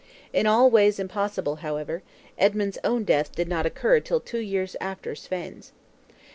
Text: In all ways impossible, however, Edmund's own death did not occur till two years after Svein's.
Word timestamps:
In 0.33 0.47
all 0.47 0.71
ways 0.71 0.97
impossible, 0.99 1.57
however, 1.57 2.01
Edmund's 2.35 2.79
own 2.83 3.03
death 3.03 3.35
did 3.35 3.47
not 3.47 3.67
occur 3.67 3.99
till 3.99 4.19
two 4.19 4.39
years 4.39 4.75
after 4.81 5.13
Svein's. 5.13 5.73